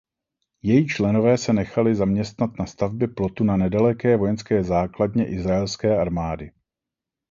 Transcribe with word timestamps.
Její 0.61 0.87
členové 0.87 1.37
se 1.37 1.53
nechali 1.53 1.95
zaměstnat 1.95 2.49
na 2.59 2.65
stavbě 2.65 3.07
plotu 3.07 3.43
na 3.43 3.57
nedaleké 3.57 4.17
vojenské 4.17 4.63
základně 4.63 5.27
izraelské 5.29 5.97
armády. 6.01 6.51